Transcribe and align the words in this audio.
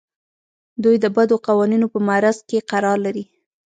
دوی 0.83 0.95
د 1.03 1.05
بدو 1.15 1.35
قوانینو 1.47 1.87
په 1.93 1.99
معرض 2.07 2.37
کې 2.49 2.65
قرار 2.71 2.97
لري. 3.05 3.23